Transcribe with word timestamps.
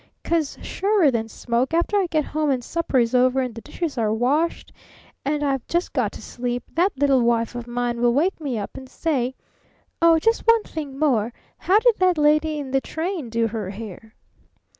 'Cause, 0.23 0.57
surer 0.63 1.11
than 1.11 1.27
smoke, 1.29 1.75
after 1.75 1.95
I 1.95 2.07
get 2.07 2.25
home 2.25 2.49
and 2.49 2.63
supper 2.63 2.97
is 2.97 3.13
over 3.13 3.39
and 3.39 3.53
the 3.53 3.61
dishes 3.61 3.99
are 3.99 4.11
washed 4.11 4.71
and 5.23 5.43
I've 5.43 5.67
just 5.67 5.93
got 5.93 6.11
to 6.13 6.23
sleep, 6.23 6.63
that 6.73 6.97
little 6.97 7.21
wife 7.21 7.53
of 7.53 7.67
mine 7.67 8.01
will 8.01 8.11
wake 8.15 8.41
me 8.41 8.57
up 8.57 8.75
and 8.77 8.89
say: 8.89 9.35
'Oh, 10.01 10.17
just 10.17 10.47
one 10.47 10.63
thing 10.63 10.97
more. 10.97 11.31
How 11.59 11.77
did 11.77 11.97
that 11.99 12.17
lady 12.17 12.57
in 12.57 12.71
the 12.71 12.81
train 12.81 13.29
do 13.29 13.49
her 13.49 13.69
hair?'" 13.69 14.15